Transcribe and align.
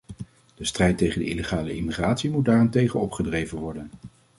De 0.55 0.65
strijd 0.65 0.97
tegen 0.97 1.19
de 1.19 1.25
illegale 1.25 1.75
immigratie 1.75 2.29
moet 2.31 2.45
daarentegen 2.45 2.99
opgedreven 2.99 3.57
worden. 3.57 3.89